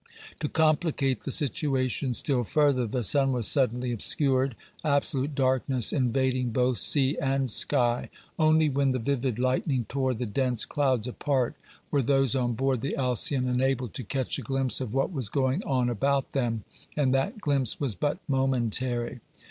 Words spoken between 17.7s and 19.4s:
was but momentary.